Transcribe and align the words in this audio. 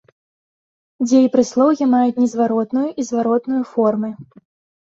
Дзеепрыслоўі 1.05 1.87
маюць 1.93 2.17
незваротную 2.23 2.89
і 2.91 3.01
зваротную 3.11 3.63
формы. 3.75 4.09